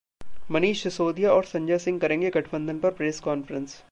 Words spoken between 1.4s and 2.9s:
संजय सिंह करेंगे गठबंधन